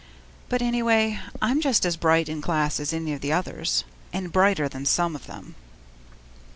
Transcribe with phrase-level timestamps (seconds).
[0.49, 4.67] But anyway, I'm just as bright in class as any of the others and brighter
[4.67, 5.53] than some of them!